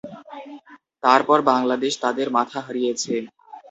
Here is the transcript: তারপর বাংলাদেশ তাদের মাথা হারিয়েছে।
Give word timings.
তারপর 1.03 1.37
বাংলাদেশ 1.51 1.93
তাদের 2.03 2.27
মাথা 2.37 2.59
হারিয়েছে। 2.65 3.13